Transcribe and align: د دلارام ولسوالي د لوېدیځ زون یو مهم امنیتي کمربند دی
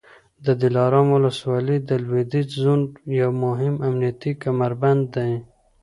د 0.45 0.47
دلارام 0.61 1.07
ولسوالي 1.11 1.77
د 1.89 1.91
لوېدیځ 2.05 2.47
زون 2.63 2.81
یو 3.21 3.31
مهم 3.43 3.75
امنیتي 3.87 4.31
کمربند 4.43 5.03
دی 5.15 5.31